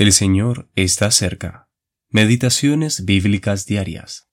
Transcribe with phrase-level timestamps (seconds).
[0.00, 1.68] El Señor está cerca.
[2.08, 4.30] Meditaciones bíblicas diarias.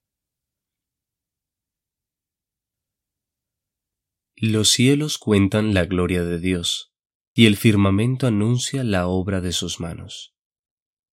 [4.38, 6.93] Los cielos cuentan la gloria de Dios,
[7.34, 10.38] y el firmamento anuncia la obra de sus manos.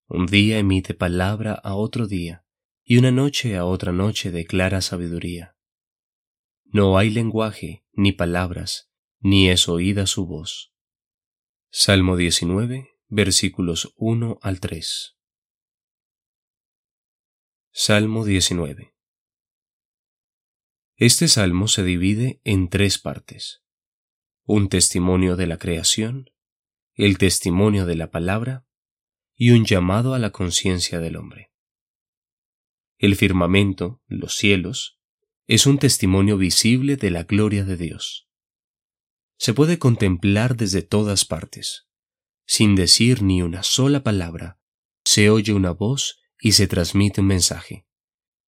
[0.07, 2.47] Un día emite palabra a otro día,
[2.85, 5.57] y una noche a otra noche declara sabiduría.
[6.63, 10.73] No hay lenguaje, ni palabras, ni es oída su voz.
[11.73, 15.17] Salmo 19, versículos 1 al 3.
[17.71, 18.97] Salmo 19.
[20.97, 23.63] Este salmo se divide en tres partes.
[24.43, 26.33] Un testimonio de la creación,
[26.95, 28.67] el testimonio de la palabra
[29.37, 31.53] y un llamado a la conciencia del hombre.
[32.99, 34.99] El firmamento, los cielos,
[35.47, 38.29] es un testimonio visible de la gloria de Dios.
[39.37, 41.84] Se puede contemplar desde todas partes
[42.47, 44.59] sin decir ni una sola palabra,
[45.05, 47.87] se oye una voz y se transmite un mensaje.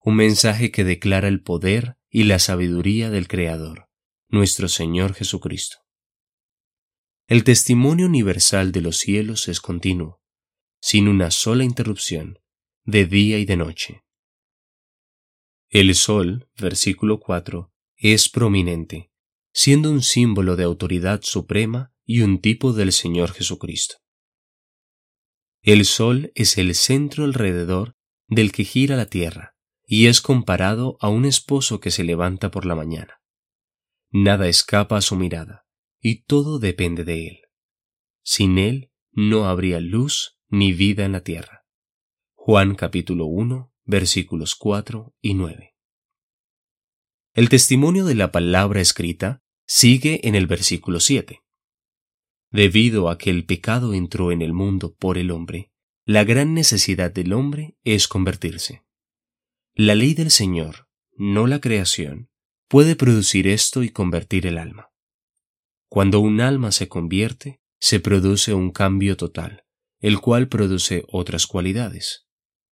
[0.01, 3.89] Un mensaje que declara el poder y la sabiduría del Creador,
[4.29, 5.79] nuestro Señor Jesucristo.
[7.27, 10.20] El testimonio universal de los cielos es continuo,
[10.81, 12.39] sin una sola interrupción,
[12.85, 14.05] de día y de noche.
[15.69, 19.11] El sol, versículo 4, es prominente,
[19.53, 23.97] siendo un símbolo de autoridad suprema y un tipo del Señor Jesucristo.
[25.62, 27.97] El Sol es el centro alrededor
[28.29, 32.65] del que gira la tierra, y es comparado a un esposo que se levanta por
[32.65, 33.21] la mañana.
[34.11, 35.67] Nada escapa a su mirada,
[36.01, 37.41] y todo depende de él.
[38.23, 41.67] Sin él no habría luz ni vida en la tierra.
[42.35, 45.75] Juan capítulo 1 versículos 4 y 9.
[47.35, 51.43] El testimonio de la palabra escrita sigue en el versículo 7.
[52.57, 55.73] Debido a que el pecado entró en el mundo por el hombre,
[56.07, 58.83] la gran necesidad del hombre es convertirse.
[59.75, 62.30] La ley del Señor, no la creación,
[62.67, 64.91] puede producir esto y convertir el alma.
[65.91, 69.64] Cuando un alma se convierte, se produce un cambio total,
[70.01, 72.27] el cual produce otras cualidades.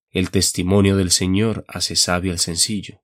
[0.08, 3.03] El testimonio del Señor hace sabio al sencillo,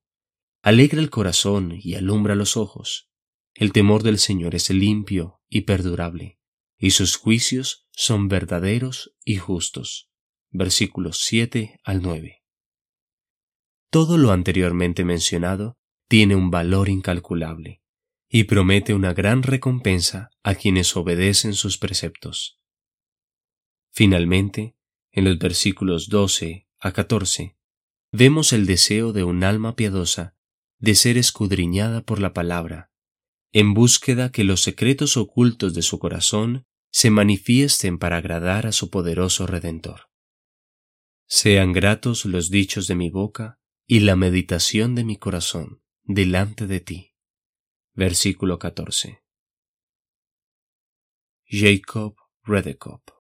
[0.62, 3.10] alegra el corazón y alumbra los ojos.
[3.52, 6.39] El temor del Señor es limpio y perdurable
[6.80, 10.10] y sus juicios son verdaderos y justos.
[10.50, 12.42] Versículos 7 al 9.
[13.90, 17.82] Todo lo anteriormente mencionado tiene un valor incalculable
[18.28, 22.58] y promete una gran recompensa a quienes obedecen sus preceptos.
[23.92, 24.74] Finalmente,
[25.12, 27.56] en los versículos 12 a 14,
[28.10, 30.34] vemos el deseo de un alma piadosa
[30.78, 32.90] de ser escudriñada por la palabra,
[33.52, 38.90] en búsqueda que los secretos ocultos de su corazón se manifiesten para agradar a su
[38.90, 40.10] poderoso Redentor.
[41.26, 46.80] Sean gratos los dichos de mi boca y la meditación de mi corazón delante de
[46.80, 47.14] ti.
[47.94, 49.22] Versículo 14.
[51.46, 53.19] Jacob Redekop